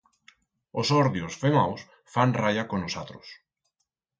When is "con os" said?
2.71-2.93